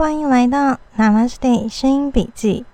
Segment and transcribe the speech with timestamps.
[0.00, 2.64] 欢迎来到 Namaste 声音笔记。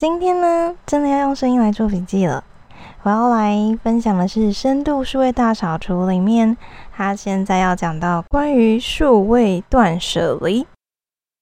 [0.00, 2.42] 今天呢，真的要用声音来做笔记了。
[3.04, 6.56] 我要来分享的是《深度数位大扫除》里面，
[6.92, 10.66] 它现在要讲到关于数位断舍离。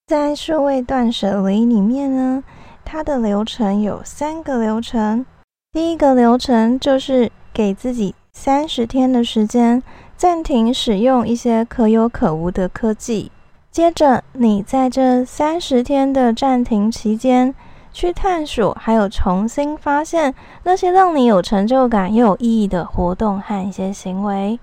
[0.06, 2.44] 在数位断舍离里面呢，
[2.84, 5.24] 它的流程有三个流程。
[5.72, 9.82] 第一个流程就是给自己三十天的时间，
[10.18, 13.32] 暂停使用一些可有可无的科技。
[13.72, 17.54] 接着，你在这三十天的暂停期间，
[17.90, 24.60] 去探索，还有重新发现那些让你有成就感又有意义的活动和一些行为。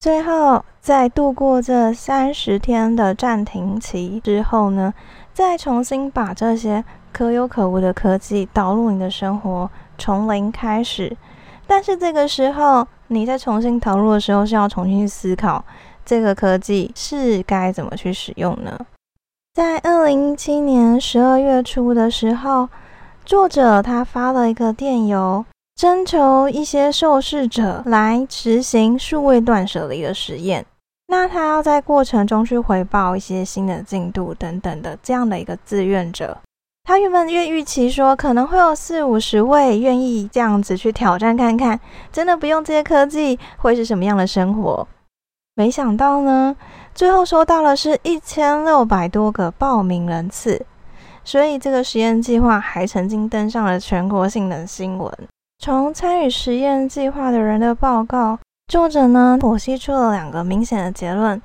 [0.00, 4.94] 最后，在度过这三十天的暂停期之后呢，
[5.34, 11.14] 再重新把这些可有可无的科技导入你的生活，从零开始。
[11.66, 15.62] 但是这个时候，你在重新投入的时候，是要重新去思考。
[16.06, 18.78] 这个科技是该怎么去使用呢？
[19.54, 22.68] 在二零一七年十二月初的时候，
[23.24, 30.64] 作者他发了一个电邮，征求一些受试者来执行数位断舍离的实验。
[31.08, 36.38] 那他要在过程中去回报一些新的进度等等的这样的一个志愿者。
[36.84, 41.80] 他原本预预期说可能会有四五十位愿意这样子去挑战看看，
[42.12, 44.86] 真的不用这些科技会是什么样的生活。
[45.58, 46.54] 没想到呢，
[46.94, 50.66] 最后收到了是一千六百多个报名人次，
[51.24, 55.10] 所以这个实验计划还曾经登上了全国性的新闻。
[55.58, 58.38] 从参与实验计划的人的报告，
[58.70, 61.40] 作者呢剖析出了两个明显的结论。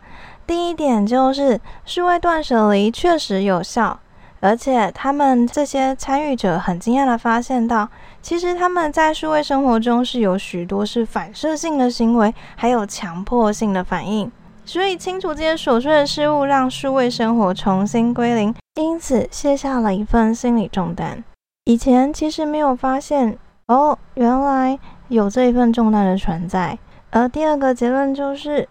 [0.46, 3.98] 第一点就是数位断舍离确实有效。
[4.42, 7.88] 而且他们这些参与者很惊讶的发现到，
[8.22, 14.31] 其实他们在数位生活中是有许多是反射性的行为，还有强迫性的反应。
[14.63, 21.23] 所以清除这些琐碎的事物，让数位生活重新归零，因此卸下了一份心理重担。
[21.66, 26.78] 以前其实没有发现哦，原来有这一份重担的存在。
[27.09, 28.69] 而第二个结论就是，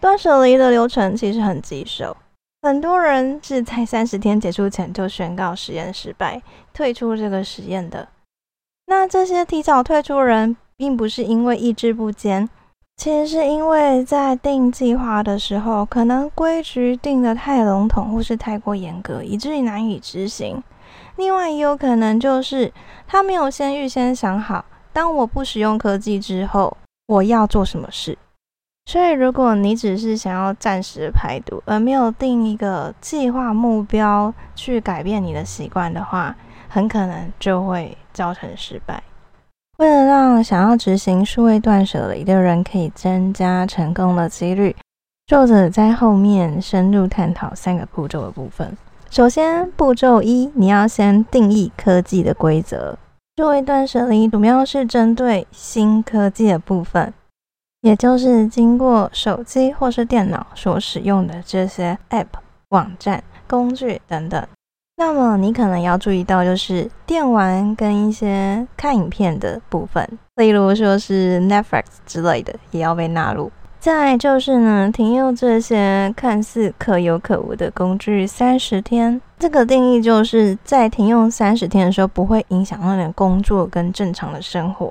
[0.00, 2.16] 断舍离的流程其实很棘手。
[2.62, 6.42] 很多人是在三十天结束前就宣告实验失败，
[6.72, 8.08] 退出这个实验的。
[8.86, 12.48] 那这些提早退出人，并不是因为意志不坚，
[12.96, 20.62] 其实是因为在定计划的时候，可能规矩定得太笼统，或是太过严格，以至于难以执行。
[21.16, 22.72] 另外，也有可能就是
[23.08, 26.76] 他没有先预先想好，当我不使用科技之后，
[27.08, 28.16] 我要做什么事。
[28.88, 36.36] 所以，如果你只是想要暂时排毒，而没有定一个计划目标去改变你的习惯的话，
[36.68, 39.02] 很可能就会造成失败。
[39.78, 44.74] 为了让想要执行数位断舍离的人可以增加成功的几率，
[45.26, 48.76] 作者在后面深入探讨三个步骤的部分。
[49.10, 52.98] 首先，步骤一，你要先定义科技的规则。
[53.36, 57.12] 数位断舍离主要是针对新科技的部分。
[57.82, 62.26] 也就是经过手机或是电脑所使用的这些 App、
[62.70, 64.44] 网站、工具等等，
[64.98, 70.02] 那么你可能要注意到，就是电玩跟一些看影片的部分，
[70.36, 73.52] 例如说是 Netflix 之类的，也要被纳入。
[73.78, 79.20] 再就是呢，停用这些看似可有可无的工具三十天。
[79.38, 84.90] 这个定义就是在停用三十天的时候，不会影响到你的工作跟正常的生活，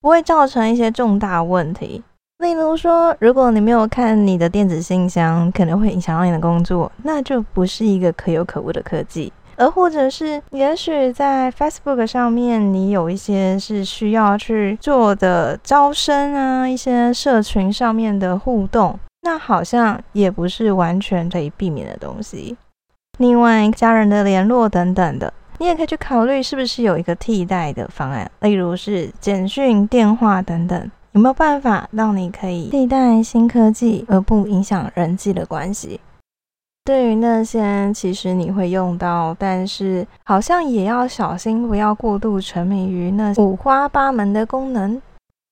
[0.00, 2.02] 不会造成一些重大问题。
[2.38, 9.32] 例如说，如果你没有看你的电子信箱，可能会影响到你的工作，那就不是一个可有可无的科技。
[9.56, 22.56] 而或者是，也许在 Facebook 上面，你有一些是需要去做的招生啊，一些社群上面的互动，那好像也不是完全可以避免的东西。
[23.18, 30.90] 另外，家人的联络等等的，你也可以去考虑是不是有一个替代的方案，例如是简讯、电话等等。
[31.12, 36.00] 有没有办法让你可以替代新科技而不影响人际的关系？
[36.84, 45.00] 对于那些其实你会用到，但是好像也要小心，不要过度沉迷于那五花八门的功能。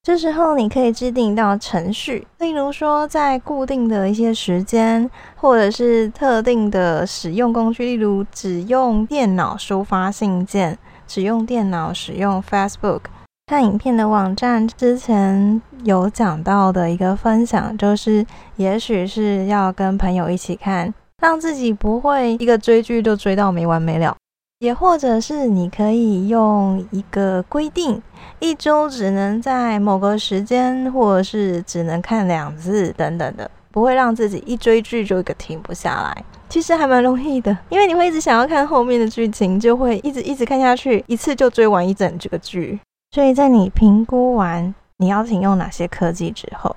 [0.02, 10.76] 这时候你可以制定到程序，例如说在固定的一些时间，或者是特定的使用工具，例如只用电脑收发信件，
[11.06, 13.02] 只用电脑使用 Facebook。
[13.46, 18.24] 看影片的网站之前有讲到的一个分享，就是
[18.56, 24.14] 也许是要跟朋友一起看，让自己不会一个追剧就追到没完没了；
[24.58, 28.02] 也或者是你可以用一个规定，
[28.38, 33.50] 一周只能在某个时间，或者是只能看两次等等的。
[33.72, 36.24] 不会让自己一追剧就一个停不下来。
[36.48, 42.80] 其实还蛮容易的，因为你会一直想要看后面的剧情，就会一直一直看下去，一次就追完一整这个剧。
[43.12, 46.74] 所以在你评估完你要停用哪些科技之后，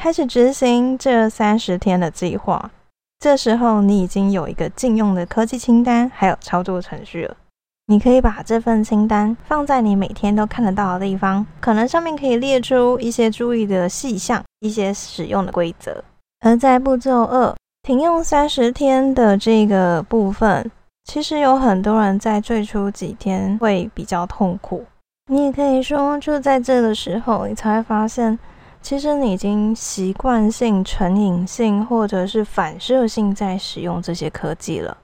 [0.00, 2.70] 开始执行这三十天的计划。
[3.20, 7.36] 这时候你已经有一个禁用的科技清单，还有操作程序了。
[7.86, 16.04] 你可以把这份清单放在你每天都看得到的地方，可能上面可以列出一些注意的细项，一些使用的规则。
[16.40, 20.70] 而在步骤二，停用三十天的这个部分，
[21.04, 24.84] 其实有很多人在最初几天会比较痛苦。
[25.28, 28.38] 你也可以说，就在这个时候，你才会发现。
[28.80, 34.96] 其实你已经习惯性、成瘾性，或者是反射性在使用这些科技了，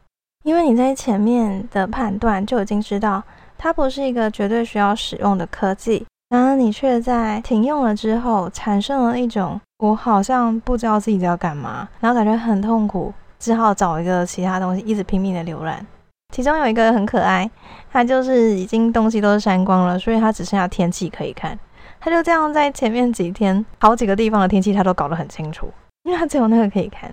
[0.42, 3.22] 因为你在前面的判断就已经知道
[3.58, 15.86] 它不是一个绝对需要使用的科技，然而你却在停用了之后，产生了一种我好像不知道自己在要干嘛，然后感觉很痛苦，只好找一个其他东西一直拼命的浏览。
[16.32, 17.48] 其中有一个很可爱，
[17.92, 21.56] 它就是已经东西都是删光了，所以它只剩下天气可以看。
[22.04, 25.72] 他就这样在前面几天，好几个地方的天气他都搞得很清楚，
[26.02, 27.10] 因为他只有那个可以看，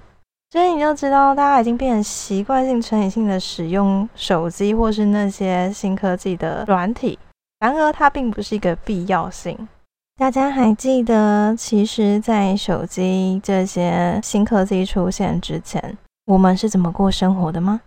[0.49, 7.17] 所以你就知道大家已经变成习惯性、成瘾性的使用手机或是那些新科技的软体。
[7.61, 9.57] 然而，它并不是一个必要性。
[10.17, 17.79] 大家还记得，其实，在手机这些新科技出现之前，我们是怎么过生活的吗？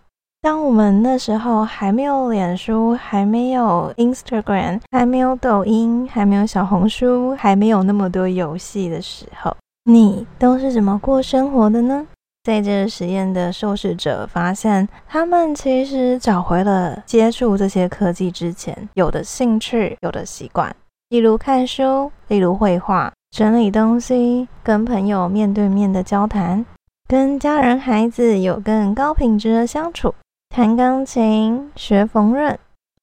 [0.45, 12.07] 当我们那时候还没有脸书，还没有 Instagram，还没有抖音，还没有小红书，还没有那么多游戏的时候，你都是怎么过生活的呢？
[12.43, 20.77] 在这实验的受试者发现，他们其实找回了接触这些科技之前有的兴趣、有的习惯，
[21.09, 26.63] 例如看书，例如绘画、整理东西、跟朋友面对面的交谈、
[27.09, 30.15] 跟家人、孩子有更高品质的相处。
[30.57, 32.57] 弹钢琴、学缝纫，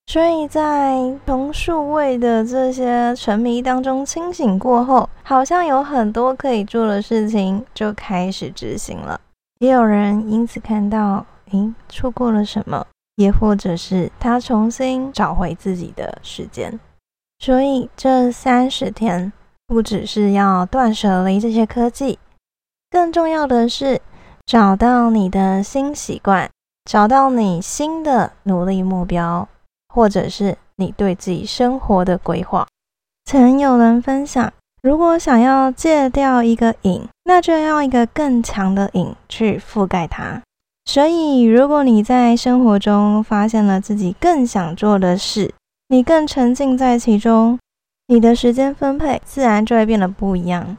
[0.08, 9.20] 所以在从数位的这些沉迷当中清醒过后，好像有很多可以做的事情就开始执行了。
[9.60, 12.88] 也有人因此看到，诶，错过了什么，
[13.18, 16.80] 也或者是他重新找回自己的时间。
[17.40, 19.34] 所以这三十天
[19.68, 22.18] 不只是要断舍离这些科技，
[22.90, 24.00] 更重要的是
[24.46, 26.50] 找到你的新习惯。
[26.86, 29.48] 找到你新的努力目标，
[29.88, 32.68] 或者是你对自己生活的规划。
[33.26, 34.52] 曾有人分享，
[34.82, 40.42] 如果想要戒掉一个瘾，那就要一个更强的瘾去覆盖它。
[40.86, 45.54] 所以，如果你在生活中发现了自己更想做的事，
[45.90, 47.60] 你更沉浸在其中，
[48.08, 50.76] 你的时间分配自然就会变得不一样。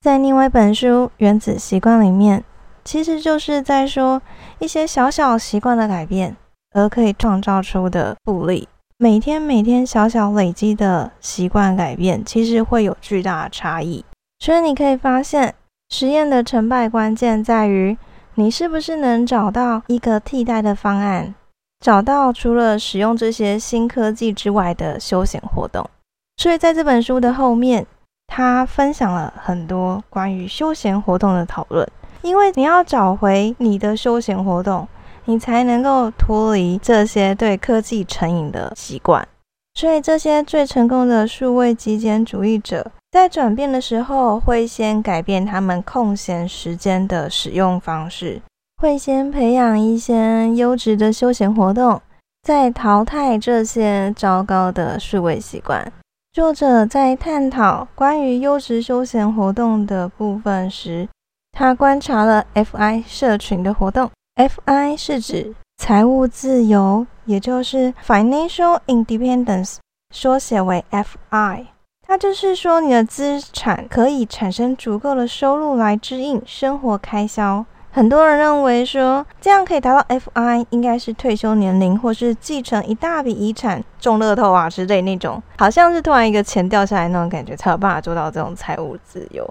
[0.00, 2.44] 在另外一本书《原子习惯》里面。
[2.84, 4.20] 其实就是在说
[4.58, 6.36] 一些小小习惯的改变，
[6.74, 8.68] 而可以创造出的复利。
[8.98, 14.04] 每天每天小小累积的习惯改变，其实会有巨大的差异。
[14.38, 15.54] 所以你可以发现，
[15.90, 17.96] 实验的成败关键在于
[18.34, 21.34] 你是不是能找到一个替代的方案，
[21.80, 25.88] 找到除了使用这些新科技之外的休闲活动。
[26.36, 27.86] 所以在这本书的后面，
[28.26, 31.86] 他分享了很多关于休闲活动的讨论。
[32.22, 34.86] 因为你要找回你的休闲活动，
[35.24, 39.26] 你才能够脱离这些对科技成瘾的习惯。
[39.74, 48.42] 所以，这些最成功的数位极简主义者在转变的时候，会先改变他们空闲时间的使用方式，
[48.80, 52.00] 会先培养一些优质的休闲活动，
[52.42, 55.90] 再淘汰这些糟糕的数位习惯。
[56.32, 61.08] 作者在探讨关于优质休闲活动的部分时。
[61.52, 69.76] 他观察了 FI 社群的活动，FI 是指财务自由，也就是 Financial Independence，
[70.12, 71.66] 缩写为 FI。
[72.04, 77.64] 它就是说，你的资产可以产生足够的收入来支应生活开销。
[77.92, 89.48] 很多人认为说，这样可以达到 FI，应该是退休年龄，或是继承一大笔遗产、中乐透啊之类那种，好像是突然一个钱掉下来那种感觉，才有办法做到这种财务自由。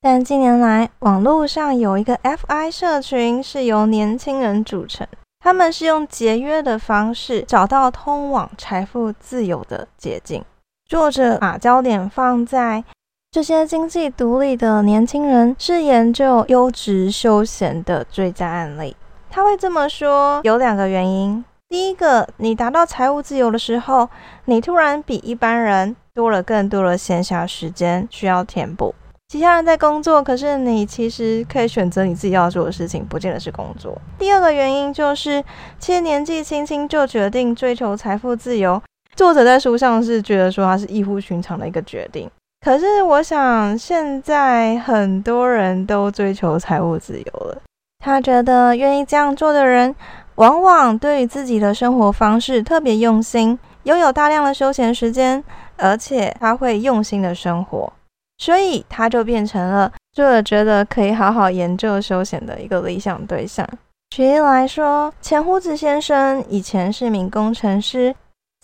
[0.00, 5.04] 但近年来，网络上有一个 FI 社群是由年轻人组成，
[5.40, 10.44] 他们是用节约的方式找到通往财富自由的捷径。
[10.88, 12.84] 作者把焦点放在
[13.32, 18.96] 这些经济独立的年轻人是研究优质休闲的最佳案例。
[19.28, 24.08] 他会这么说：有两个原因，第一个，你达到财务自由的时候，
[24.44, 28.94] 你突然比一般人多了更多的闲暇时间需要填补。
[29.28, 33.94] 其他人在工作，可是你其实可以选择你自己要做的事情，不见得是工作。
[34.18, 35.44] 第二个原因就是，
[35.78, 38.82] 其实年纪轻轻就决定追求财富自由，
[39.14, 42.26] 作者在书上是觉得说他是异乎寻常的一个决定。
[42.64, 47.60] 可是我想，现在很多人都追求财务自由了。
[48.02, 49.94] 他觉得愿意这样做的人，
[50.36, 55.44] 往往对于自己的生活方式特别用心，拥有大量的休闲时间，
[55.76, 57.92] 而且他会用心的生活。
[58.38, 63.68] 所以他就变成了作者觉得可以好好研究休闲的一个理想对象。
[64.10, 68.14] 举例来说，钱胡子先生以前是名工程师，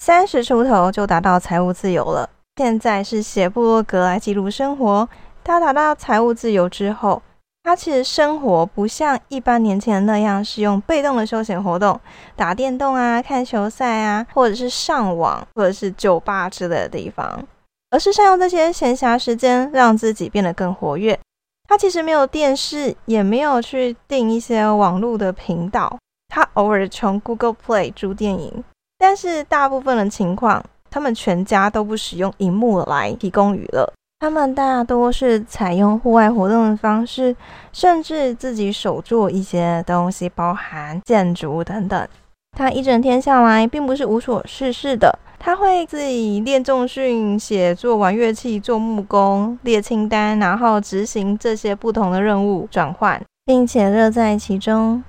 [0.00, 2.30] 三十出头就达到财务自由了。
[2.56, 5.08] 现在是写部落格来记录生活。
[5.42, 7.20] 他达到财务自由之后，
[7.64, 12.00] 他其实生活不像一般年轻人那样是用被动的休闲活动，
[12.34, 17.44] 打电动啊、看球赛啊，或者是上网，或者是酒吧之类的地方。
[17.94, 21.16] 而是善用这些闲暇时间，让自己变得更活跃。
[21.68, 25.96] 他其实没有电视，也没有去订一些网络的频道。
[26.26, 28.64] 他偶尔从 Google Play 租电影，
[28.98, 30.60] 但是大部分的情况，
[30.90, 33.88] 他们全家都不使用荧幕来提供娱乐。
[34.18, 37.36] 他们大多是采用户外活动的方式，
[37.72, 42.08] 甚至自己手做一些东西，包含建筑等等。
[42.58, 45.16] 他一整天下来，并不是无所事事的。
[45.44, 55.04] 他会自己练重训、写作、玩乐器、做木工、列清单，然后执行这些不同的任务转换，并且乐在其中。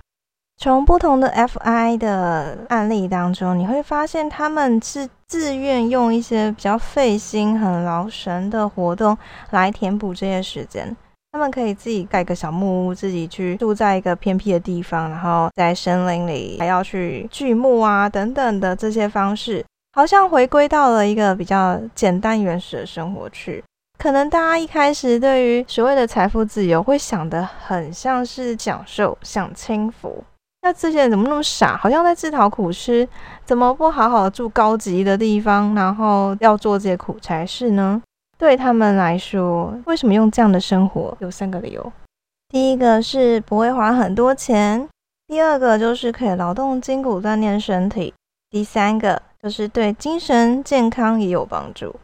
[0.57, 9.17] 从不同的 FI 的案例当中，你会发现他们是自愿用一些比较费心、很劳神的活动
[9.51, 10.93] 来填补这些时间。
[11.31, 19.63] 他们可以自己盖个小木屋，自己去住在一个偏僻的地方，然后在森林里还要去锯木啊等等的这些方式。
[19.95, 23.63] 好像回归到了一个比较简单原始的生活去。
[23.97, 30.21] 可能大家一开始对于所谓的财富自由，会想的很像是享受、享清福。
[30.63, 31.77] 那这些人怎么那么傻？
[31.77, 33.07] 好像在自讨苦吃，
[33.45, 38.01] 怎么不好好住高级的地方，然后要做这些苦差事呢？
[38.37, 41.15] 对他们来说，为什么用这样的生活？
[41.21, 41.93] 有三个理由。
[42.49, 44.89] 第一个是不会花很多钱，
[45.27, 48.13] 第二个就是可以劳动筋骨、锻炼身体，
[48.49, 49.21] 第三个。
[49.45, 51.95] 就是对精神健康也有帮助，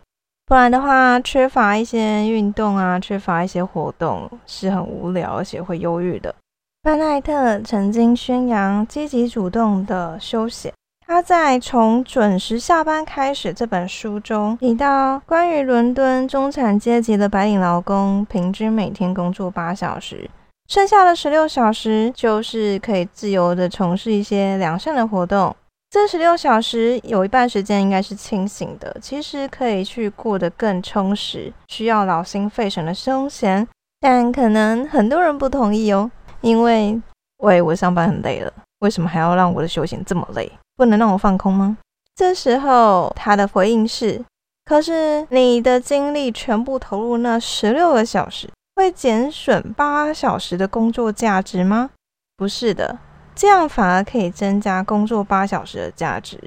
[0.46, 6.36] 不然的话，缺乏一些运动啊，缺乏一些活动是很无聊，而且会忧郁的。
[6.84, 10.72] 班奈特曾经宣扬积极主动的休闲。
[11.08, 20.30] 他在《从准时下班开始》这本书中提到，关于伦敦中产阶级的白领劳工平均每天工作八小时，
[20.68, 25.56] 剩下的十六小时就是可以自由的从事一些良善的活动。
[25.92, 33.68] 这十六小时有一半时间应该是清醒的，其实可以去过得更充实，需要劳心费神的休闲。
[34.00, 36.98] 但可能很多人不同意哦，因为
[37.40, 40.50] 喂，我上班很累了，为什么还要让我的休闲这么累？
[40.78, 41.78] 不能让我放空吗？
[42.16, 44.24] 这时候他的回应是：
[44.64, 51.90] 可是你的精力全部投入那十六个小时，会减损八小时的工作价值吗？
[52.38, 52.98] 不是的。
[53.36, 56.40] 这样反而可以增加工作八小时的价值。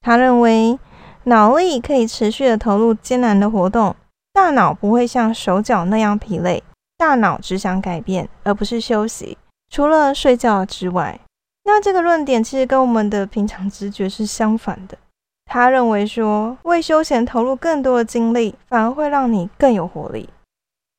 [0.00, 0.78] 他认为，
[1.24, 3.96] 脑力可以持续的投入艰难的活动，
[4.32, 6.62] 大脑不会像手脚那样疲累，
[6.98, 9.38] 大脑只想改变而不是休息。
[9.70, 11.18] 除了睡觉之外，
[11.64, 14.98] 那这个论点其实跟我们的平常直觉是相反的。
[15.46, 20.28] 他认为说，为休闲投入更多的精力，反而会让你更有活力。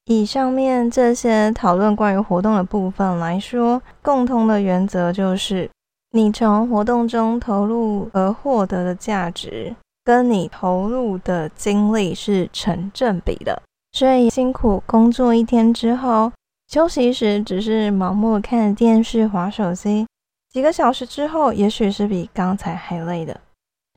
[0.08, 5.68] 以上面这些讨论关于活动的部分来说，共通的原则就是，
[6.12, 13.60] 你从活动中投入而获得的价值，跟你投入的精力是成正比的。
[13.94, 16.32] 所以辛苦工作一天之后，
[16.68, 20.06] 休息时只是盲目看电视、划手机，
[20.52, 23.42] 几个小时之后，也许是比刚才还累的。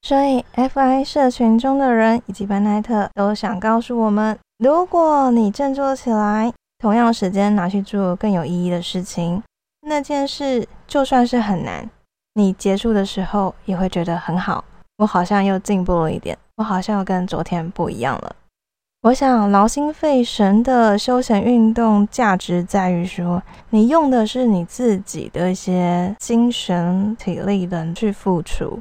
[0.00, 4.38] 所以，FI 社群中的人以及班奈特都想告诉我们。
[4.58, 9.40] 如果你振作起来，同样时间拿去做更有意义的事情，
[9.82, 11.88] 那件事就算是很难，
[12.34, 14.64] 你结束的时候也会觉得很好。
[14.96, 18.34] 我好像又进步了一点，我好像又跟昨天不一样了。
[19.02, 28.80] 我想劳心费神的休闲运动价值在于说，你用的是你自己的一些精神体力的去付出，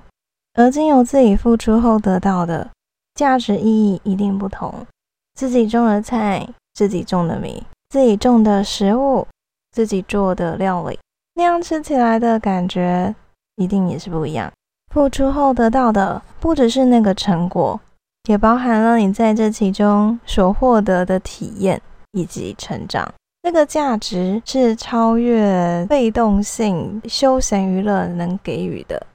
[0.56, 2.68] 而经由自己付出后得到的
[3.14, 4.74] 价值意义一定不同。
[5.38, 9.28] 自己种的菜，自己种的米，自己种的食物，
[9.72, 10.98] 自己做的料理，
[11.36, 13.14] 那样吃起来的感觉
[13.58, 14.52] 一定也是不一样。
[14.92, 17.80] 付出后得到的，不只是那个成果，
[18.28, 21.80] 也包含了你在这其中所获得的体验，
[22.14, 23.08] 以及成长。
[23.44, 29.06] 这个价值是超越被动性休闲娱乐能给予的，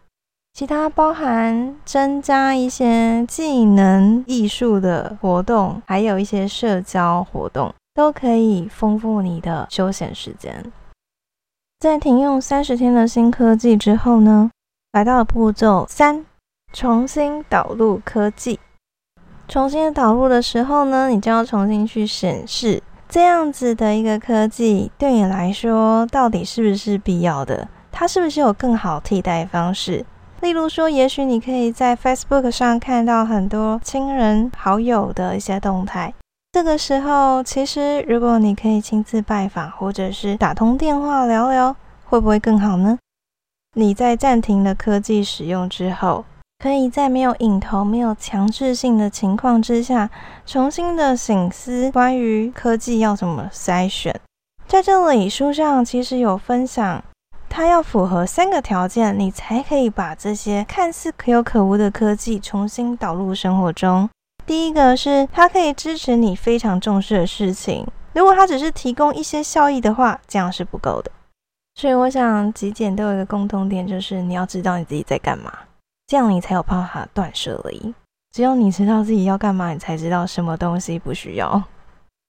[0.55, 10.71] 其他包含增加一些技能、艺术的活动，还有一些社交活动，都可以丰富你的休闲时间。
[11.81, 14.51] 在停用三十天的新科技之后呢，
[14.93, 16.27] 来到了步骤三，
[16.71, 18.61] 重新导入科技。
[19.49, 22.83] 重新导入的时候呢，你就要重新去审视。
[23.09, 27.67] 这样子的一个科技对你来说到底是不是必要的？
[27.91, 30.05] 它是不是有更好替代方式？
[30.43, 36.13] 例如说，也许你可以在 Facebook 上看到很多亲人好友的一些动态。
[36.51, 42.99] 这个时候，其实如果你可以亲自拜访，或者是打通电话聊聊，会不会更好呢？
[43.77, 46.25] 你在暂停了科技使用之后。
[46.59, 50.09] 可以在没有影头、没有强制性的情况之下，
[50.47, 54.15] 重新的醒思关于科技要怎么筛选。
[54.69, 57.03] 在这里，书上其实有分享，
[57.55, 64.09] 它要符合三个条件，你才可以把这些看似可有可无的科技重新导入生活中。
[64.47, 71.11] 第一个是它可以支持你非常重视的事情，如果它只是提供一些效益的话，这样是不够的。
[71.75, 75.53] 所以，我想极简都有一个共同点，就是你要知道你自己在干嘛。
[76.07, 77.95] 这样你才有办法断舍离。
[78.35, 81.63] 只有你知道自己要干嘛，你才知道什么东西不需要。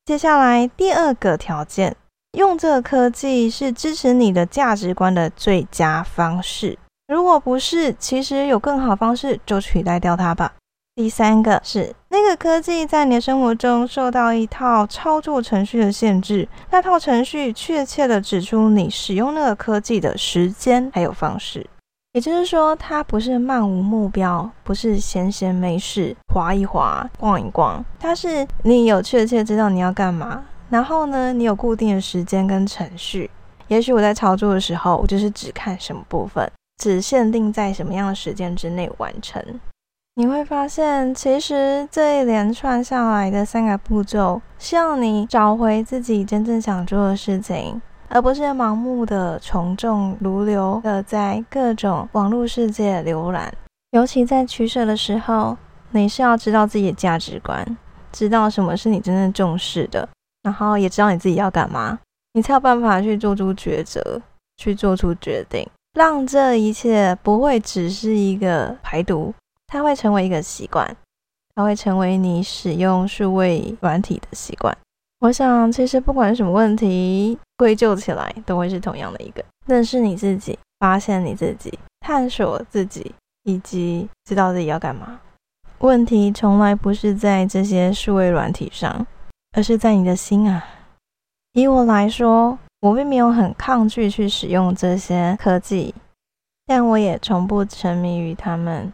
[0.06, 1.96] 接下来第二个条件，
[2.34, 6.78] 用这个科技是支持你的价值观的最佳方式。
[7.08, 10.52] 如果不是，其实有更好方式就取代掉它吧。
[10.96, 21.68] 第三个是那个科技在你的生活中受到一套操作程序的限制，那套程序确切的指出你使用那个科技的时间还有方式。
[22.14, 30.44] 也就是说，它不是漫无目标，不是闲闲没事滑一滑、逛一逛，它是你有确切知道你要干嘛，
[30.74, 33.30] 然后呢，你有固定的时间跟程序。
[33.68, 36.52] 也许我在操作的时候，我就是只看什么部分，
[36.82, 39.40] 只限定在什么样的时间之内完成。
[40.16, 47.80] 你会发现，其实这一连串下来的三个步骤，是要你找回自己真正想做的事情。
[48.10, 53.54] 而不是盲目的从众如流的在各种网络世界浏览，
[53.92, 55.56] 尤其在取舍的时候，
[55.92, 57.78] 你是要知道自己的价值观，
[58.12, 60.10] 知道什么是你真正重视的，
[60.44, 61.98] 然后也知道你自己要干嘛，
[62.34, 64.22] 你才有办法去做出抉择，
[64.58, 69.34] 去做出决定，让这一切不会只是一个排毒，
[69.68, 70.96] 它会成为一个习惯，
[71.56, 74.78] 它会成为你使用数位软体的习惯。
[75.22, 85.22] 我想，其实不管什么问题，归咎起来都会是同样的一个：认识你自己，发现你自己，探索自己，以及知道自己要干嘛。
[85.80, 89.08] 问题从来不是在这些数位软体上，
[89.54, 90.64] 而是在你的心啊。
[91.54, 95.94] 以我来说，我并没有很抗拒去使用这些科技，
[96.66, 98.92] 但我也从不沉迷于他们。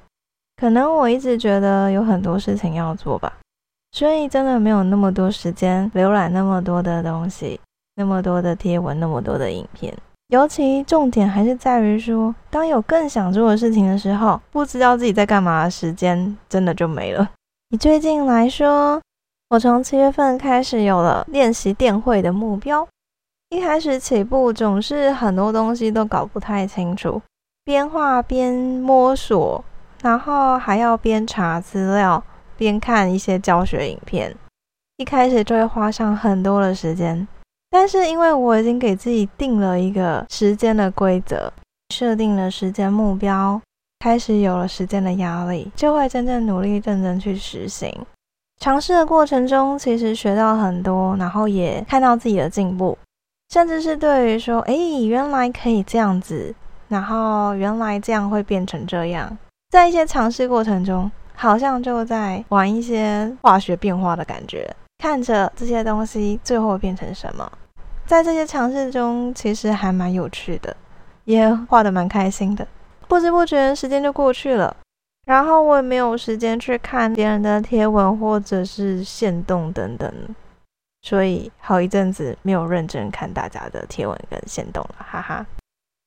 [0.58, 3.34] 可能我一直觉得有很多事情要做吧。
[3.92, 7.60] 所以真的没有那么多时间浏览那么多的东西，
[7.96, 9.92] 那么多的贴文，那么多的影片。
[10.28, 17.28] 尤其重点还是在于说，当有更想做的事情的时候，不知道自己在干嘛，时间真的就没了。
[17.70, 19.02] 以最近来说，
[19.50, 22.88] 我从七月份开始有了练习电绘的目标。
[23.50, 27.20] 一开始起步总是很多东西都搞不太清楚，
[27.64, 29.64] 边画边摸索，
[30.04, 32.24] 然后还要边查资料。
[32.58, 34.36] 边看一些教学影片，
[34.98, 37.26] 一开始就会花上很多的时间。
[37.72, 41.52] 但是因为我已经给自己定了一个时间的规则，
[41.96, 43.60] 设定了时间目标，
[44.00, 47.90] 开始有了时间的压力，就会真正努力认真去实行。
[48.60, 52.98] 尝试的过程中，其实学到很多，然后也看到自己的进步，
[53.54, 54.76] 甚至是对于说，哎，
[55.08, 56.54] 原来可以这样子，
[56.90, 59.38] 然后原来这样会变成这样，
[59.70, 61.10] 在一些尝试过程中。
[61.42, 67.50] 好像就在玩一些化学变化的感觉，看着这些东西最后变成什么。
[68.06, 70.76] 在这些尝试中，其实还蛮有趣的，
[71.24, 72.68] 也画的蛮开心的。
[73.08, 74.76] 不知不觉时间就过去了，
[75.30, 80.12] 然后我也没有时间去看别人的贴文或者是线动等等，
[81.04, 85.46] 所以好一阵子没有认真看大家的贴文跟线动了，哈哈。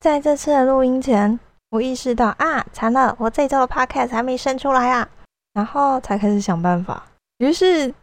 [0.01, 5.07] 在这次的录音前，我意识到啊，惨了，我这周的 podcast 还没生出来啊。
[5.53, 7.01] 然后才开始想办法。
[7.37, 7.93] 于是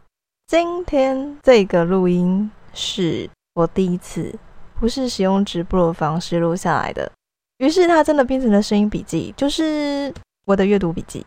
[0.47, 4.33] 今天这个录音是我第一次
[4.79, 7.11] 不是使用直播的方式录下来的。
[7.59, 10.11] 于是它真的变成了声音笔记，就是
[10.51, 11.25] 我的阅读笔记。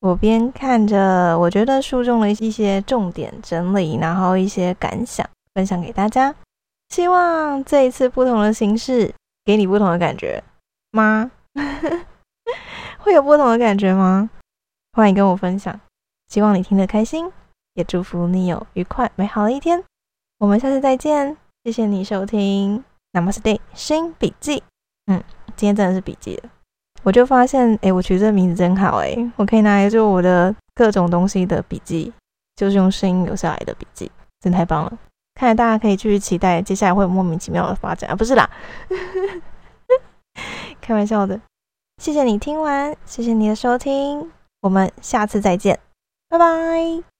[0.00, 6.34] 我边看着，我觉得书中的一些重点整理，然后一些感想，分享给大家。
[6.88, 10.42] 希望这一次不同的形式给你不同的感觉
[10.90, 11.30] 吗？
[12.98, 14.30] 会有不同的感觉吗？
[14.92, 15.78] 欢迎跟我分享。
[16.28, 17.30] 希望你听得开心，
[17.74, 19.84] 也祝福你有愉快美好的一天。
[20.38, 22.82] 我们下次再见，谢谢你收听
[23.12, 24.62] Namaste 新笔记。
[25.06, 25.22] 嗯，
[25.54, 26.50] 今天真的是笔记了。
[27.02, 32.12] 我就发现，哎，我取这名字真好，哎，我可以拿来做我的各种东西的笔记，
[32.54, 34.10] 就是用声音留下来的笔记，
[34.40, 34.92] 真太棒了。
[35.34, 38.48] 看来大家可以继续期待，接下来会有莫名其妙的发展啊，不是啦，
[40.80, 41.40] 开玩笑的。
[42.00, 45.78] 谢谢你听完，谢谢你的收听，我们下次再见，
[46.28, 47.02] 拜拜。